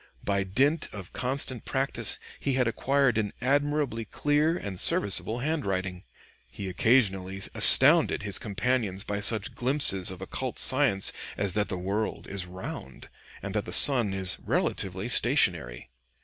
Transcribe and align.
By 0.23 0.43
dint 0.43 0.89
of 0.91 1.13
constant 1.13 1.63
practice 1.63 2.17
he 2.39 2.53
had 2.53 2.67
acquired 2.67 3.19
an 3.19 3.33
admirably 3.39 4.03
clear 4.03 4.57
and 4.57 4.79
serviceable 4.79 5.41
handwriting. 5.41 6.05
He 6.49 6.69
occasionally 6.69 7.39
astounded 7.53 8.23
his 8.23 8.39
companions 8.39 9.03
by 9.03 9.19
such 9.19 9.53
glimpses 9.53 10.09
of 10.09 10.19
occult 10.19 10.57
science 10.57 11.13
as 11.37 11.53
that 11.53 11.69
the 11.69 11.77
world 11.77 12.25
is 12.27 12.47
round 12.47 13.09
and 13.43 13.53
that 13.53 13.65
the 13.65 13.71
sun 13.73 14.11
is 14.11 14.39
relatively 14.39 15.07
stationary. 15.07 15.91